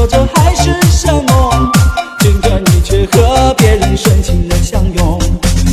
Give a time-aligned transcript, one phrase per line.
[0.00, 1.70] 说着海誓山盟
[2.20, 5.20] 今天你却和别人深情的相拥。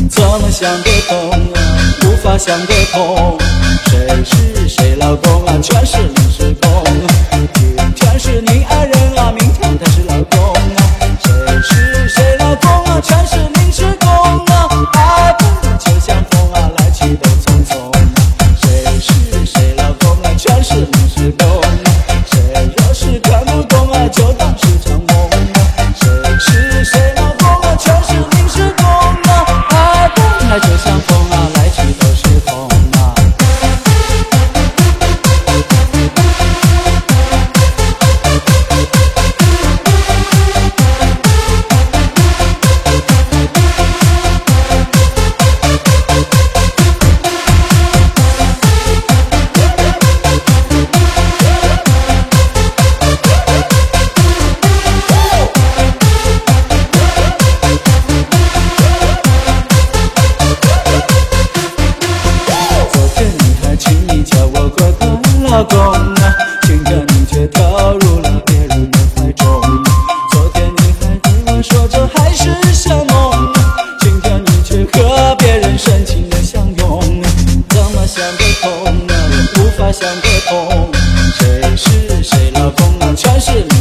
[0.10, 1.40] 怎么想不通
[2.04, 3.38] 无法想得通。
[3.86, 5.58] 谁是谁老公啊？
[5.64, 6.70] 全是临时工
[65.58, 66.36] 老公啊，
[66.68, 69.60] 今天你却跳入了别人的怀中。
[70.32, 73.52] 昨天你还对我说着海誓山盟，
[74.00, 77.02] 今天你却和别人深情的相拥，
[77.70, 78.70] 怎么想得通？
[79.56, 80.92] 无法想得通，
[81.40, 83.16] 谁是谁老公？
[83.16, 83.77] 全是。